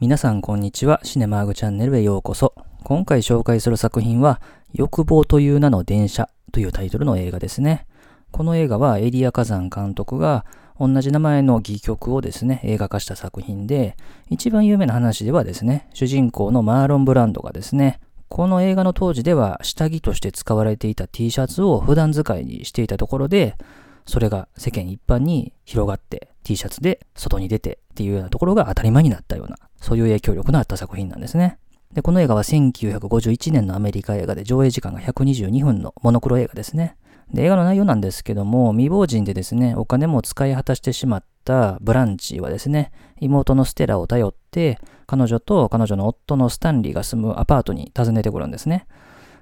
[0.00, 0.98] 皆さんこんにちは。
[1.02, 2.54] シネマーグチャンネルへようこそ。
[2.84, 4.40] 今回紹介する作品は、
[4.72, 7.86] 欲望という名の電車というタイトルの映画ですね。
[8.30, 10.46] この映画はエリア火山監督が
[10.78, 13.94] 同じ名前の戯曲をですね、映画化した作品で、
[14.30, 23.54] 一番有名な話ではですね、主人公のマーロン・ブランドがですね、この映画の当時では下着として使われていた T シャツを普段使いにしていたところで、
[24.06, 31.58] それが世間一般に広がって T シャツで外に出てっていうようなところが当たり前になったようなそういう影響力のあった作品なんですね。
[31.92, 36.96] で、この映画は1951年のアメリカ映画で上映時間が122分のモノクロ映画ですね。
[37.32, 48.86] で、映画の内容なんですけども、未亡人でですね、お金も使い果たしてしまったブランチはですね、妹のステラを頼って、彼女と彼女の夫のスタンリーが住むアパートに訪ねてくるんですね。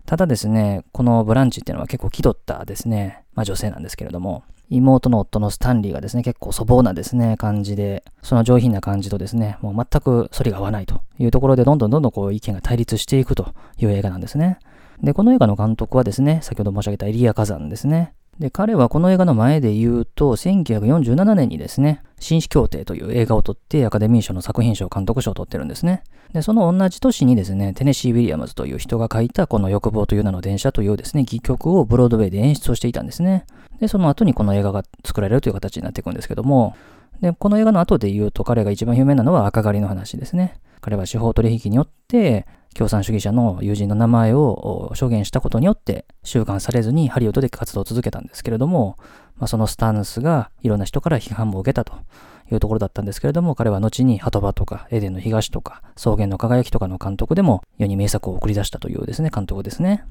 [0.07, 14.59] ただですね、このブランチっていうのは結構気取ったですね、まあ女性なんですけれども、妹の夫のスタンリーがですね、結構粗暴なですね、感じで、その上品な感じとですね、もう全く反りが合わないというところで、どんどんどんどんこう意見が対立していくという映画なんですね。
[15.03, 18.15] で、この映画の監督はですね、先ほど申し上げたエリア・火山ですね。
[18.39, 26.05] で、彼はこの映画の前で言うと、1947年にですね、紳士協定という映画を撮ってアカデミー賞の作品賞、監督賞を取ってるんですね。
[26.33, 33.45] で、その同じ年にですね、テネシー・ウィリアムズという人が書いたこの欲望という名の電車というですね、戯曲をブロードウェイで演出をしていたんですね。
[33.81, 36.77] で、その後にこの映画が作られるという形になっていくんですけども、
[37.21, 40.61] で、この映画の後で言うと彼が一番有名なのは赤狩りの話ですね。
[40.81, 42.47] 彼は司法取引によって
[42.79, 48.97] 共産主義者の友人の名前を証言したことによって収監されずにハリウッドで活動を続けたんですけれども、
[49.37, 51.95] まあ、そのスタンスがいろんな人から批判も受けたと
[52.53, 60.05] いうところだったんですけれども、彼は後に鳩場とかエデンの東とか草原の輝きとかの監督でも世に名作を送り出したというですね、監督ですね。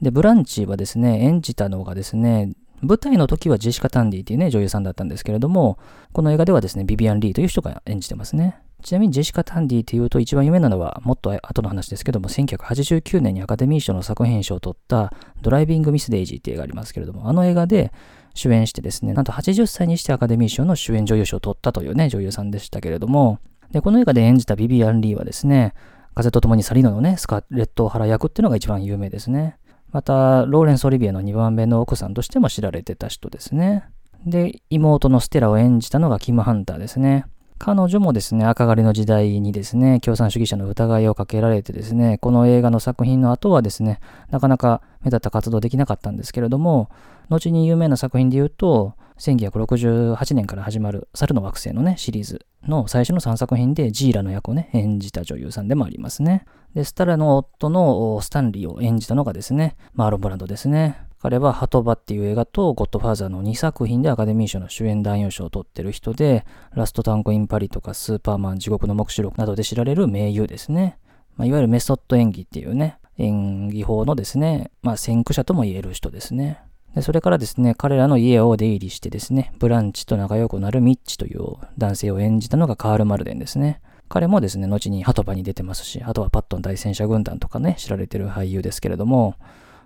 [0.00, 5.78] で、ブランチはですね、演じたのがですね、舞台の時はジェシカ・タンディっていうね、女優さんだったんですけれども、
[6.12, 8.56] この映画ではですね、ビビアン・リーという人が演じてますね。
[8.82, 17.92] ちなみにジェシカ・タンディっていうと一番有名なのはもっと後の話ですけども、1989年にアカデミー賞の作品賞を取ったドライビング・ミス・デイジーっていう映画ありますけれども、あの映画で
[18.34, 23.38] 主演してですね、なんと80歳にしてアカデミー賞の主演女優賞を取ったというね、女優さんでしたけれども、
[23.70, 25.74] で、この映画で演じたビビアン・リーはですね、
[26.14, 29.56] 風と共にサリノのね、スカレット・オハラ役っていうのが一番有名ですね。
[29.90, 33.84] また、ローレンス・オリビエの2番目の奥さんとしても知られてた人ですね。
[34.26, 37.26] で、妹のステラを演じたのがキム・ハンターですね。
[37.58, 44.00] 彼女もですね、赤狩りの時代にですね、共産主義者の疑いをかけられてですね、この映画の作品の後はですね、
[44.30, 46.90] なかなか目立った活動できなかったんですけれども、
[47.28, 56.44] 後に有名な作品で言うと、1968年から始まる猿の惑星のね、シリーズの最初の3作品でジーラの役をね、演じた女優さんでもありますね。
[56.74, 60.98] で、スタラの夫のスタンリーを演じたのがですね、マーロン・ブランドですね。
[61.24, 70.98] 彼はハトバっていう映画とゴッドファーザーの2作品でアカデミー賞の主演男優賞を取ってる人で、ラストタンコインパリとかスーパーマン地獄の目視録などで知られる名優ですね。
[71.38, 76.60] まあ、いわゆるメソッド演技っていうね、演技法のですね、まあ先駆者とも言える人ですね。
[76.94, 83.80] で、それからですね、彼らの家を出入りしてですね、ブランチと仲良くなるミッチという男性を演じたのがカール・マルデンですね。
[84.10, 89.36] 彼もですね、後にハトバに出てますし、あとはパットン大戦車軍団とかね、知られてる俳優ですけれども、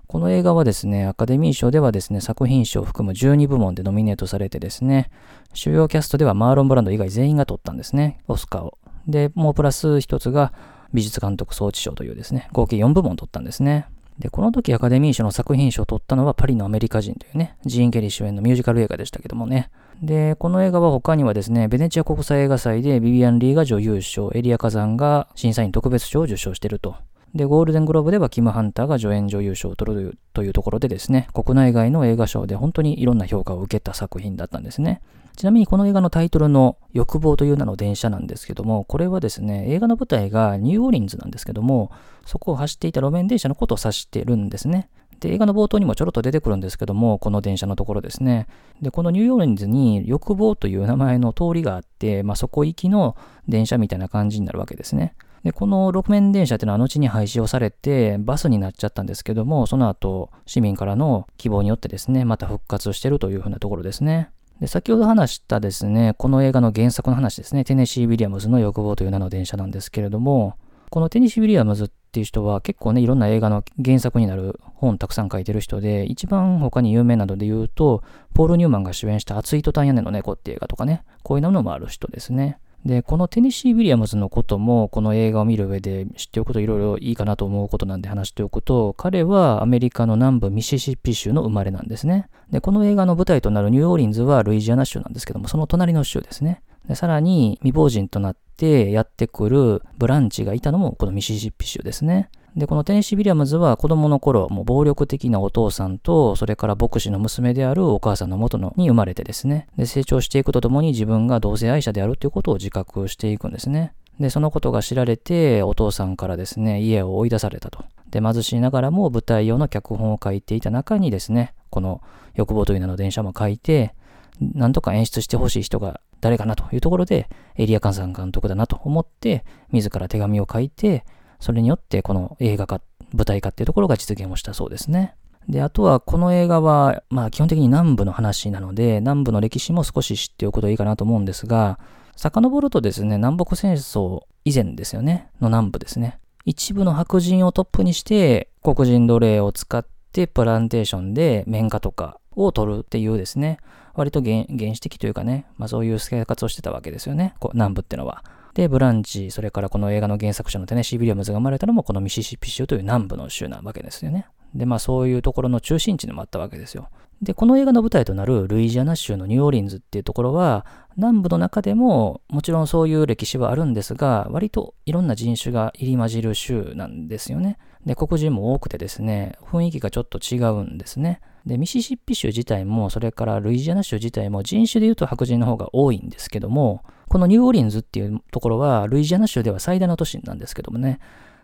[0.08, 5.10] この映画はですね、アカデミー賞ではですね、作品賞を含む12部門でノミネートされてですね、
[5.52, 8.78] 主要キャストではマーロン・ブランド以外全員が取ったんですね、オスカーを。
[9.06, 10.54] で、もうプラス一つが
[10.94, 13.86] 美術監督装置賞というですね、合計4部門取ったんですね。
[14.18, 19.70] で、この時アカデミー賞の作品賞を取ったのはパリのアメリカ人というね、ジーン・ケリー主演のミュージカル映画でしたけどもね。
[20.02, 26.96] で、この映画は他にはですね、ベネチア国際映画祭でビビアン・リーが女優賞、エリア・カザンが審査員特別賞を受賞していると
[27.34, 35.02] で、ゴールデングローブではキム・ハンターが助演女優賞を取るというところでですね、国内外の映画賞で本当にいろんな評価を受けた作品だったんですね。
[35.36, 41.92] ちなみにこの映画のタイトルの欲望という名の電車なんですけども、これはですね、映画の舞台がニューオーリンズなんですけども、
[42.26, 44.88] そこを走っていた路面電車のことを指してるんですね。
[45.20, 48.46] で、映画の冒頭にもちょろっと出てくるんですけども、この電車のところですね。
[48.82, 53.16] で、このニューオーリンズに欲望という名前の通りがあって、まあ、そこ行きの
[53.46, 55.14] 電車みたいな感じになるわけですね。
[55.44, 64.30] で、この路面電車っていうのは後に廃止をされてバスになっちゃったんですけども、その後市民からの希望によってですね、また復活してるというふうなところですね。
[64.60, 70.54] で、先ほど話したですね、この映画の原作の話ですね、テネシー・ウィリアムズの欲望という名の電車なんですけれども、
[70.90, 78.02] このテネシー・ウィリアムズっていう人は結構ね、いろんな映画の原作になる本たくさん書いてる人で、一番他に有名なので言うと、
[78.34, 82.58] ポール・ニューマンが主演した熱いトタン屋根の猫っていう映画とかね、こういうのもある人ですね。
[82.84, 92.28] で、このテネシー・ウィリアムズのことも、この映画を見る上で知っておくといろいろいいかなと思うことなんで話しておくと、彼はアメリカの南部ミシシッピ州の生まれなんですね。
[92.50, 96.62] で、この映画の舞台となるニューオーリンズはルイジアナ州なんですけども、その隣の州ですね。
[96.88, 102.30] でさらに、未亡人となってやってくるブランチがいたのもこのミシシッピ州ですね。
[102.56, 113.92] で、このテネシー・ウィリアムズは子供の頃、もう暴力的なお父さんと、それから牧師の娘であるお母さんの元のに生まれてですね、で、成長していくとともに自分が同性愛者であるということを自覚していくんですね。
[114.18, 117.84] で、そのことが知られて、お父さんからですね、家を追い出されたと。
[118.10, 122.00] で、貧しいながらも舞台用の脚本を書いていた中にですね、この
[122.34, 123.94] 欲望という名の電車も書いて、
[124.40, 131.04] なんとか演出してほしい人が誰かなというところで、エリア・カンさん監督だなと思って、自ら手紙を書いて、
[131.40, 132.80] それによってこの映画化、
[133.12, 135.14] 舞台化っていうところが実現をしたそうですね。
[135.48, 141.78] で、あとはこの映画は、まあ基本的に南部の話なので、南部の歴史も少し知っておくといいかなと思うんですが、
[142.16, 146.18] 遡るとですね、南北戦争以前ですよね、の南部ですね。
[146.44, 153.58] 一部の白人をトップにして、黒人奴隷を使ってプランテーションで綿花とかを取るっていうですね、
[153.94, 158.22] 割と原始的というかね、まあそういう生活をしてたわけですよね、こう南部ってのは。
[158.58, 164.26] で、ブランチ、それからこの映画の原作者のテネシー・ビリアムズが生まれたのもこのミシシッピ州という南部の州なわけですよね。
[164.52, 166.88] で、まあそういうところの中心地でもあったわけですよ。
[167.22, 170.66] で、この映画の舞台となるルイジアナ州のニューオーリンズっていうところは、
[170.96, 177.58] 南部の中でももちろんそういう歴史はあるんですが、割といろんな人種が入り混じる州なんですよね。
[177.86, 181.20] で、黒人も多くてですね、雰囲気がちょっと違うんですね。
[181.46, 191.00] で、ミシシッピ州自体も、それからルイジアナ州自体も人種で言うと白人の方が多いんですけども、このニューオーリンズっていうところは、ルイジアナ州では最大の都市なんですけどもね、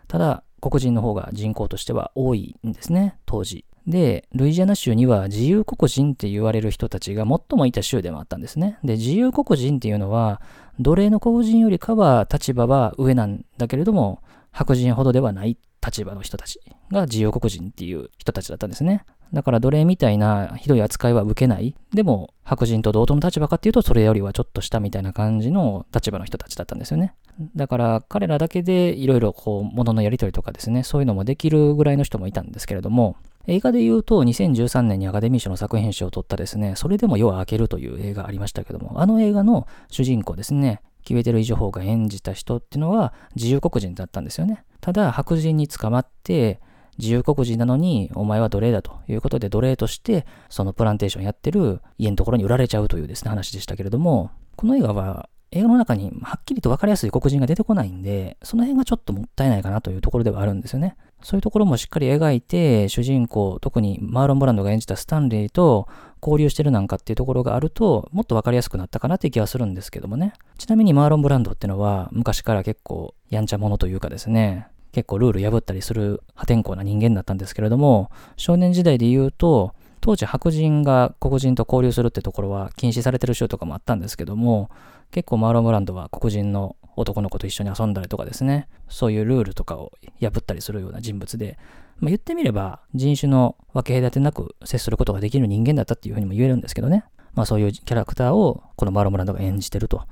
[0.07, 3.65] ただ、黒人の方が人口としては多いんですね、当時。
[3.87, 8.79] で、ルイジアナ州には自由黒人って言われる人たちが最もいた州でもあったんですね。
[8.83, 10.41] で、自由黒人っていうのは、
[10.79, 14.21] 奴隷の黒人よりかは立場は上なんだけれども、
[14.51, 16.59] 白人ほどではない立場の人たち
[16.91, 19.05] が自由黒人っていう人たちだったんですね。
[19.33, 21.75] だから奴隷みたいなひどい扱いは受けない。
[21.93, 27.15] でも、白人と同等の立場かっていうと、それよりはちょっと下みたいな感じの立場の人たちだったんですよね。
[27.55, 33.17] だから、彼らだけでいろいろこう、物のやり取りとかですね、そういうのもできるぐらいの人もいたんですけれども、
[33.47, 44.63] 映画で言うと、2013年にアカデミー賞の作品賞を取ったですね、それでも夜は明けるという映画ありましたけども、あの映画の主人公ですね、キベテル・イジョホが演じた人っていうのは自由黒人だったんですよね。
[44.85, 46.59] ただ、白人に捕まって、
[46.99, 60.97] 自由黒人なのに、お前は奴隷だということで奴隷として、そのプランテーションやってる家のところに売られちゃうというですね、話でしたけれども、この映画は映画の中にはっきりと分かりやすい黒人が出てこないんで、その辺がちょっともったいないかなというところではあるんですよね。
[61.23, 65.87] そういうところもしっかり描いて、主人公、特にマーロン・ブランドが演じたスタンレーと
[66.21, 70.33] 交流してるなんかっていうところがあると、もっと分かりやすくなったかなって気はするんですけどもね。
[70.57, 84.69] ちなみにマーロン・ブランドってのは、昔から結構やんちゃ者というかですね、結構ルール破ったりする破天荒な人間だったんですけれども、少年時代で言うと、当時白人が黒人と交流するってところは禁止されてる州とかもあったんですけども、
[85.11, 91.57] 結構マーロン・ブランドは黒人の男の子と一緒に遊んだりとかですね、そういうルールとかを破ったりするような人物で、
[91.99, 97.03] まあ、言ってみれば人種の分け隔てなく接することができる人間だったっていうふうにも言えるんですけどね。
[97.33, 100.03] まあそういうキャラクターをこのマーロン・ブランドが演じてると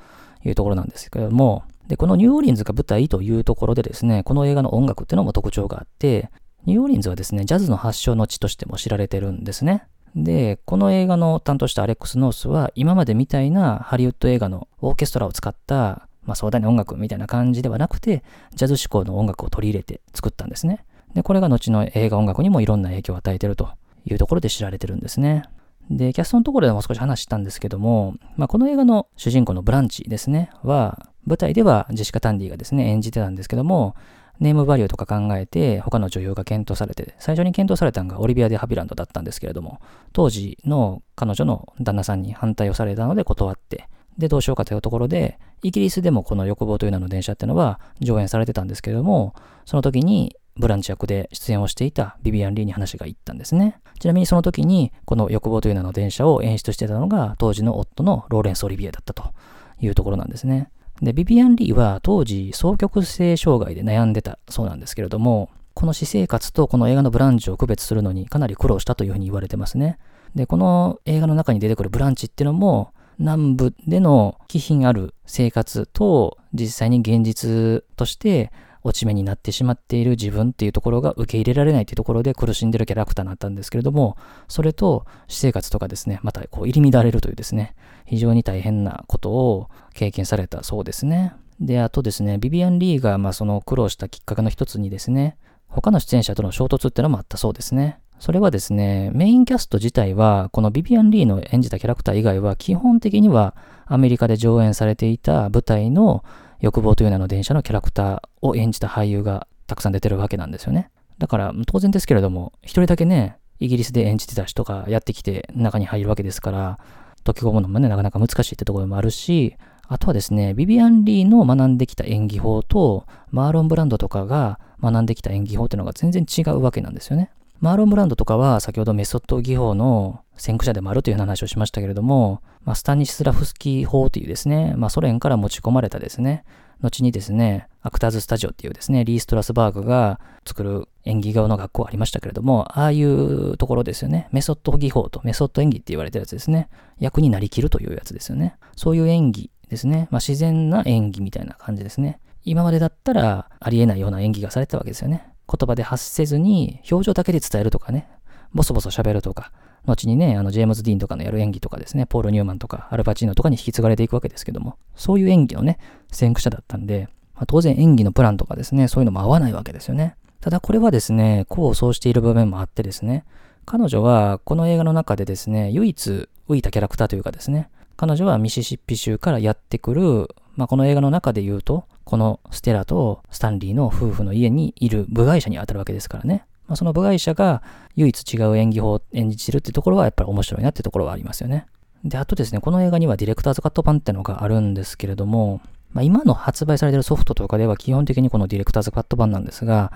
[0.43, 6.29] いうところなんですけども、で、このニューオーリンズが舞台というところでですね、この映画の音楽っていうのも特徴があって、
[6.65, 9.85] ニューオーリンズはですね、ジャズの発祥の地としても知られてるんですね。
[10.15, 18.23] で、この映画の担当したアレックス・ノースは、今までみたいなハリウッド映画のオーケストラを使った、まあ壮大な音楽みたいな感じではなくて、
[18.53, 20.85] ジャズ志向の音楽を取り入れて作ったんですね。
[21.13, 23.69] で、これが後の映画音楽にもいろんな影響を与えてると
[24.05, 25.43] いうところで知られてるんですね。
[25.89, 33.95] で、キャストのところでも少し話したんですけども、まあ、この映画の主人公のブランチですね、は、舞台ではジェシカ・タンディがですね、演じてたんですけども、
[34.39, 39.79] ネームバリューとか考えて、他の女優が検討されて、最初に検討されたのがオリビア・デ・ハビランドだったんですけれども、
[40.11, 43.87] 当時の彼女の旦那さんに反対をされたので断って、
[44.17, 49.33] で、どうしようかというところで、イギリスでもこの欲望という名の電車っていうのは上演されてたんですけれども、
[49.65, 53.79] その時にブランチ役で出演をしていたビビアン・リーに話が行ったんですね。
[53.99, 59.33] ちなみにその時に、この欲望という名の電車を演出してたのが、当時の夫のローレンス・オリビエだったと
[59.79, 60.69] いうところなんですね。
[61.01, 69.97] で、ビビアン・リーは当時、双極性障害で悩んでたそうなんですけれども、この私生活とこの映画のブランチを区別するのにかなり苦労したというふうに言われてますね。
[70.35, 78.51] で、この映画の中に出てくるブランチっていうのも、南部での気品ある生活と実際に現実として
[78.83, 87.75] 落ち目になってしまっている自分っていうところが受け入れられないっていうところで苦しんでるキャラクターになったんですけれども、それと私生活とかですね、またこう入り乱れるというですね、
[88.05, 91.33] 非常に大変なことを経験されたそうですね。
[91.59, 95.37] で、あとですね、ビビアン・リーがまあその苦労したきっかけの一つにですね、
[95.67, 97.99] 他の出演者との衝突ってのもあったそうですね。
[98.19, 106.23] それはですね、メインキャスト自体は、このビビアン・リーの演じたキャラクター以外は、基本的にはアメリカで上演されていた舞台の
[106.59, 110.89] 欲望という名の電車のキャラクターを演じた俳優がたくさん出てるわけなんですよね。
[111.17, 116.79] だから当然ですけれども、一人だけね、イギリスで演じてた人がやってきて中に入るわけですから、
[117.23, 119.55] 溶け込むのもね、なかなか難しいってところもあるし、
[119.87, 127.31] あとはですね、ビビアン・リーの学んできた演技法と、マーロン・ブランドとかが学んできた演技法っていうのが全然違うわけなんですよね。
[127.63, 136.43] マーロン・ブランドとかは先ほどメソッド技法の先駆者でもあるという話をしましたけれども、まあ、スタニスラフスキー法というですね、まあ、ソ連から持ち込まれたですね、
[136.81, 144.27] 後にですね、アクターズスタジオっていうですね、リー・ストラスバーグが作る演技側の学校ありましたけれども、ああいうところですよね。
[144.33, 146.67] メソッド技法とメソッド演技って言われてるやつですね。
[146.99, 148.57] 役になりきるというやつですよね。
[148.75, 150.09] そういう演技ですね。
[150.11, 152.19] まあ、自然な演技みたいな感じですね。
[152.43, 155.32] 今までだったらありえないような演技がされてたわけですよね。
[155.49, 158.07] 言葉で発せずに表情だけで伝えるとかね、
[158.53, 159.51] ボソボソ喋るとか、
[159.85, 165.77] 後にね、あの、ジェームズ・ディーンとかのやる演技とかですね、ポール・ニューマンとか、アルパチーノとかに引き継がれていくわけですけども、そういう演技のね、
[166.11, 170.15] 先駆者だったんで、まあ、当然演技のプランとかですね、そういうのも合わないわけですよね。
[170.39, 173.25] ただこれはですね、功を奏している部分もあってですね、
[173.65, 186.45] 彼女はこの映画の中でですね、唯一浮いたキャラクターというかですね、彼女はミシシッピ州からやってくる、まあ、この映画の中で言うと、このステラとスタンリーの夫婦の家にいる部外者に当たるわけですからね。
[186.67, 187.61] まあ、その部外者が
[187.95, 191.65] 唯一違う演技法を演じてるってところはやっぱり面白いなってところはありますよね。
[192.03, 199.93] で、あとですね、この映画にはディレクターズカット版ってのがあるんですけれども、まあ、今の発売されているソフトとかでは基本的にこのディレクターズカット版なんですが、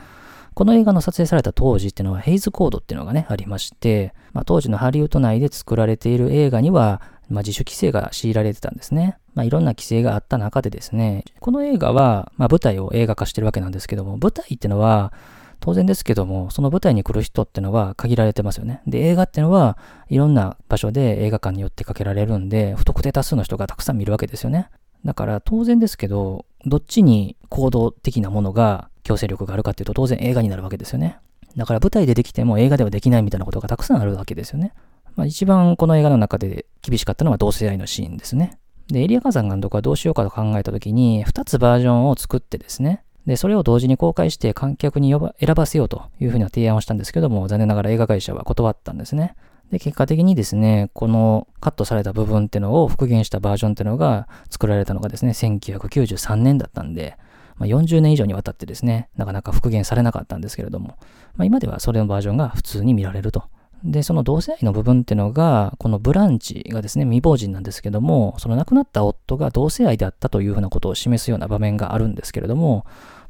[0.53, 9.17] この映画の撮影された当時っていうのはヘイズコードっていうのがね、ありまして、まあ、当時のハリウッド内で作られている映画には、まあ、自主規制が強いられてたんですね。
[9.37, 15.13] まあ、いろんな規制があった中でですね、この映画は、まあ、舞台を映画化してるわけなんですけども、舞台ってのは、
[15.59, 18.81] 当然ですけども、その舞台に来る人ってのは限られてますよね。
[18.87, 19.77] で、映画ってのは、
[20.09, 24.71] いろんな場所で映画館によってかけられるんで、不特定多数の人がたくさん見るわけですよね。
[25.05, 31.19] だから当然ですけど、どっちに行動的なものが強制力があるかっていうと当然映画になるわけですよね。
[31.55, 34.73] だから舞台でできても映画ではできないみたいなことがたくさんあるわけですよね。
[35.15, 38.57] まあ、一番この映画の中で厳しかったのは同性愛のシーンですね。
[38.89, 49.35] で、エリア火山監督はどうしようかと考えたときに、2つバージョンを作ってですね、で、それを同時に公開して観客に選ばせようというふうな提案をしたんですけども、残念ながら映画会社は断ったんですね。
[49.69, 57.17] で、結果的にですね、このカットされた部分ってのを復元したバージョンってのが作られたのがですね、1993年だったんで、
[57.57, 60.97] まあ、40年以上にわたってですね、なかなか復元されなかったんですけれども、
[61.35, 63.43] まあ、今ではそれのバージョンが普通に見られると
[63.83, 72.85] で、その同性愛の部分っていうのが、このブランチがですね、未亡人なんですけども、その亡くなった夫が同性愛であったというふうなことを示すような場面があるんですけれども、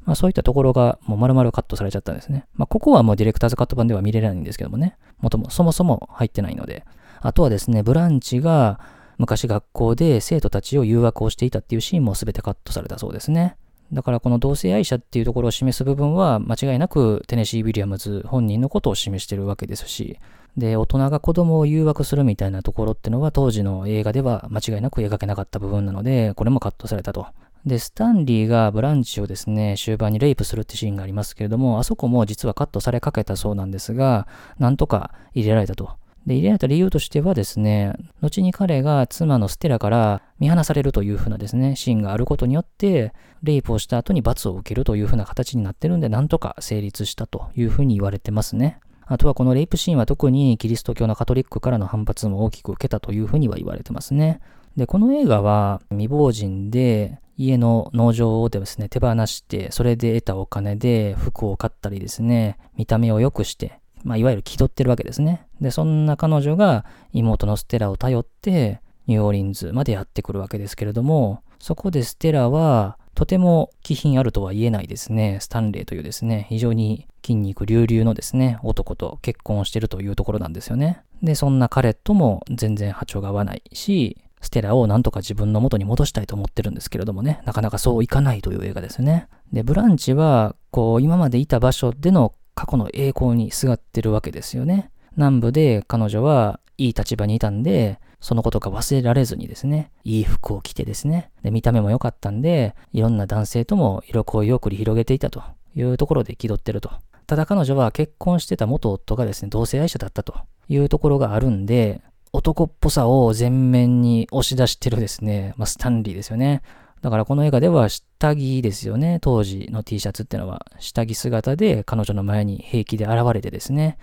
[0.06, 2.46] まあそういったところがもう丸々カットされちゃったんですね。
[2.56, 6.86] まあここはもうディレクターズカット版では見れないんですけどもね、もとも、そもそも入ってないので。
[7.20, 8.80] あとはですね、ブランチが
[9.18, 13.58] 昔学校で生徒たちを誘惑をしていたっていうシーンも全てカットされたそうですね。
[13.94, 20.20] だからこの同性愛者っていうところを示す部分は間違いなくテネシー・ウィリアムズ本人のことを示してるわけですし、
[20.58, 27.28] で、大人が子供を誘惑するみたいなところってのは当時の映画では間違いなく描けなかった部分なので、これもカットされたと。
[27.66, 34.28] で、スタンリーがブランチをですね、終盤にレイプするってシーンがありますけれども、あそこも実はカットされかけたそうなんですが、
[34.58, 35.92] なんとか入れられたと。
[36.28, 48.82] で、入れられた理由としてはですね、後に彼が妻のステラから見放されるというふうなですね、シーンがあることによって、レイプをした後に罰を受けるというふうな形になってるんで、なんとか成立したというふうに言われてますね。
[49.06, 54.42] あとはこのレイプシーンは特にキリスト教のカトリックからの反発も大きく受けたというふうには言われてますね。
[54.76, 65.48] で、この映画は未亡人で家の農場をですね、手放して、それで得たお金で服を買ったりですね、見た目を良くして、まあ、いわゆる気取ってるわけですね。
[65.62, 81.02] で、そんな彼女が妹のステラを頼って、ニューオーリンズまでやってくるわけですけれども、そこでステラは、とても気品あるとは言えないですね、スタンレーというですね、非常に筋肉隆々のですね、男と結婚してるというところなんですよね。
[81.24, 89.28] で、そんな彼とも全然波長が合わないし、ステラをなんとか自分の元に戻したいと思ってるんですけれどもね、なかなかそういかないという映画ですね。
[89.52, 94.90] で、ブランチは、こう、今までいた場所での過去の栄光にすがってるわけですよね。
[95.16, 105.44] 南部で彼女はいい立場にいたんで、そのことが忘れられずにですね、いい服を着てですね、で見た目も良かったんで、いろんな男性とも色恋を繰り広げていたと
[105.76, 106.90] いうところで気取ってると。
[107.28, 110.34] ただ彼女は結婚してた元夫がですね、同性愛者だったと
[110.68, 112.02] いうところがあるんで、
[112.34, 116.64] 男っぽさを前面に押し出してるですね、まあ、スタンリーですよね。
[117.02, 119.20] だからこの映画では下着ですよね。
[119.22, 123.98] 当時の T シャツってのは下着姿で彼女の前に平気で現れてですね。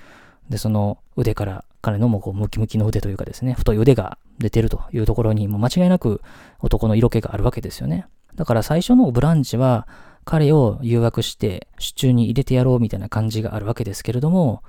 [0.49, 6.21] で、その腕から彼のもこうムキムキの腕というかですね、太い腕が出てるというところにもう間違いなく
[6.61, 8.07] 男の色気があるわけですよね。
[8.35, 9.87] だから最初のブランチは
[10.25, 14.63] 彼を誘惑して手中に入れてやろうみたいな感じがあるわけですけれども、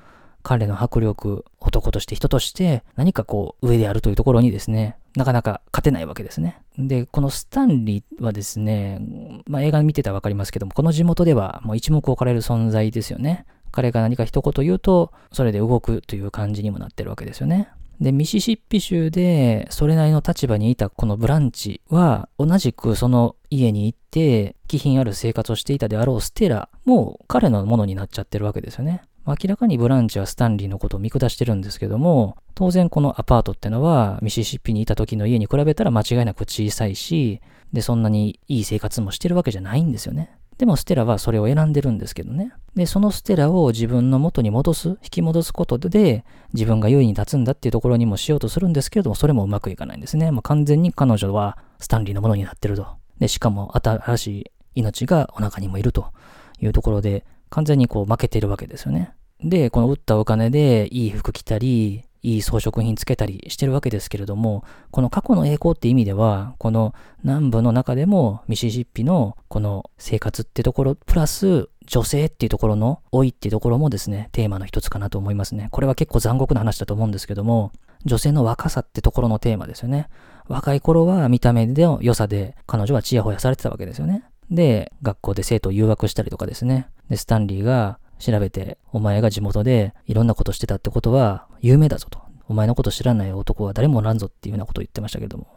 [0.45, 6.61] 彼の迫力、男として人として何かこう上であるというところにですね、なかなか勝てないわけですね。
[6.77, 9.01] で、このスタンリーはですね、
[9.47, 13.47] まあ映画見てたらわかりますけども、この地元ではもう一目置かれる存在ですよね。
[13.71, 17.69] 彼が何か一言言うと、それで動くという感じにもなってるわけですよね。
[17.99, 29.01] で、ミシシッピ州でそれなりの立場にいたこのブランチは、同じくその家に行って、気品ある生活をしていたであろうステラも彼のものになっちゃってるわけですよね。
[29.27, 37.41] 明らかにブランチはスタンリーのことを見下してるんですけども、当然このアパートってのはミシシッピにいた時の家に比べたら間違いなく小さいし、
[37.73, 40.37] で、そんなにいい生活もしてるわけじゃないんですよね。
[40.57, 42.53] でもステラはそれを選んでるんですけどね。
[42.75, 50.31] で、そのステラを自分の元に戻す、引き戻すことで、自分が優位に立つんだっていうところにもしようとするんですけれども、それもうまくいかないんですね。
[50.31, 52.87] もう完全に彼女はスタンリーのものになってると。
[53.19, 56.13] で、しかも新しい命がお腹にもいると
[56.61, 57.25] いうところで、
[57.55, 59.13] 完全にこう負けてるわけですよね。
[59.41, 66.93] で、この売ったお金でいい服着たり、いい装飾品つけたりしてるわけですけれども、この過去の栄光って意味では、この
[67.23, 75.69] 南部の中でもミシシッピのこの生活ってところ、プラス女性っていうところの老いっていうところもですね、テーマの一つかなと思いますね。
[75.71, 77.71] これは結構残酷な話だと思うんですけども、
[78.03, 80.09] 女性の若さってところのテーマですよね。
[80.47, 84.25] 若い頃は見た目での良さで彼女はチヤホヤされてたわけですよね。
[84.51, 86.87] で、学校で生徒を誘惑したりとかですね。
[87.09, 92.19] で、スタンリーが調べて、お前が地元でいろんなことしてたってことは有名だぞと。
[92.47, 95.47] お前のこと知らない男は誰もおらんぞっていうようなことを言ってましたけども。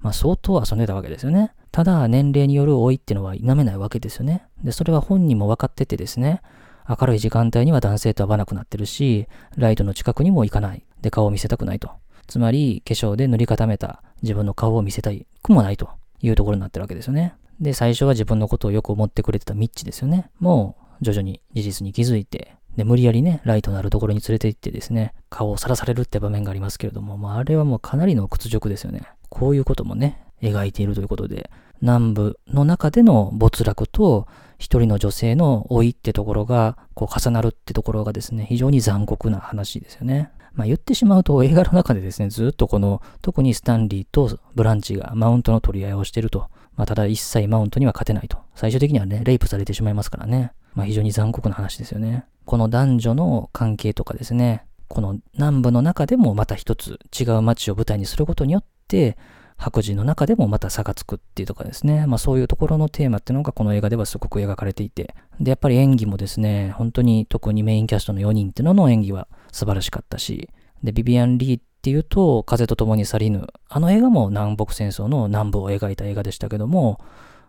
[0.00, 1.52] まあ相当遊んでたわけですよね。
[1.72, 4.46] ただ年齢による老いっていうのは否めないわけですよね。
[4.62, 6.40] で、それは本人も分かっててですね、
[6.88, 9.26] 明るい時間帯には男性と会わなくなってるし、
[9.56, 10.84] ライトの近くにも行かない。
[11.00, 11.90] で、顔を見せたくないと。
[12.26, 17.34] つまり、化粧で塗り固めた自分の顔を見せたいくもないというところになってるわけですよね。
[17.60, 20.30] で、最初は自分のことをよく思ってくれてたミッチですよね。
[20.38, 29.02] もう、徐々に事実に気づいて、で、無理やりね、ライトのあるところに連れて行ってですね、顔をさらされるって場面がありますけれども、まあ、あれはもうかなりの屈辱ですよね。
[29.30, 34.26] こういうこともね、描いているということで、南部の中での没落と、
[34.58, 40.30] 一人の女性の老いってところが、こう重なるってところがですね、非常に残酷な話ですよね。
[40.54, 46.48] まあ言ってしまうと映画の中でですね、ずっとこの、特にスタンリーとブランチがマウントの取り合いをしていると。
[46.76, 48.38] まあただ一切マウントには勝てないと。
[48.54, 50.52] 最終的にはね、レイプされてしまいますからね。
[50.74, 52.24] まあ非常に残酷な話ですよね。
[52.44, 59.16] この男女の関係とかですね、この南部の中でもまた一つ違う街を舞台にすることによって、
[59.58, 62.06] 白人の中でもまた差がつくっていうとかですね。
[62.06, 65.14] まあそういうところのテーマっていうのがこの映画ではすごく描かれていて。
[65.40, 70.50] で、やっぱり演技もですね、本当に特にメインキャストの4人っていうのの演技は素晴らしかったし。
[70.82, 73.46] で、ビビアン・リーっていうと、風と共に去りぬ。
[73.68, 77.00] あの映画も南北戦争の南部を描いた映画でしたけども、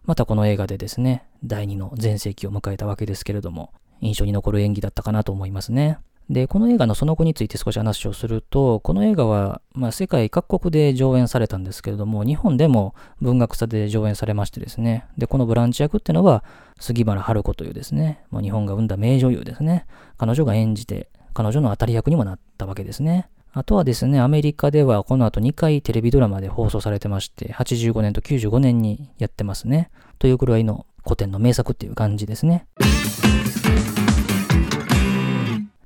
[0.06, 5.98] またこの映画でですね、第2の全盛期を迎えたわけですけれども、印象に残る演技だったかなと思いますね。
[6.30, 16.44] で、この映画のその後について少し話をすると、この映画は、まあ、世界各国で上演されたんですけれども、日本でも文学座で上演されましてですね、で、このブランチ役っていうのは、
[16.80, 19.88] 杉原春子というですね、もう日本が生んだ名女優ですね、
[20.20, 23.30] 彼女が演じて、彼女の当たり役にもなったわけですね。
[23.58, 29.90] あとはですね、アメリカではこの後2回テレビドラマで放送されてまして、85年と95年にやってますね。
[30.20, 32.68] というくらいの古典の名作っていう感じですね。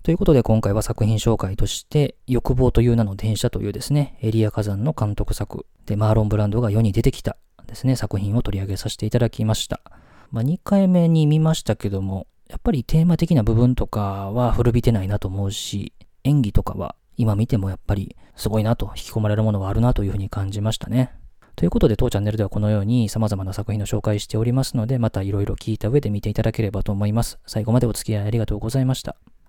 [0.03, 9.79] ということで今回は作品紹介として、欲望という名の電車というですね、エリア火山の監督作でマーロン・ブランドが世に出てきたですね、作品を取り上げさせていただきました。
[10.29, 15.93] まあ、2回目に見ましたけども、やっぱりテーマ的な部分とかは古びてないなと思うし、
[16.25, 21.11] 演技とかは今見てもやっぱりすごいなと引き込まれるものはあるなというふうに感じましたね。
[21.55, 27.37] ということで当チャンネルではこのように様々な作品の紹介しておりますので、また色々聞いた上で見ていただければと思います。
[27.45, 29.15] 最後までお付き合いありがとうございました。